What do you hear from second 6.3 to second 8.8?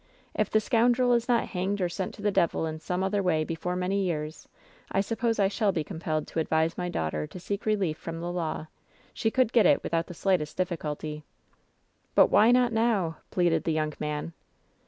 advise my daughter to seek relief from the law.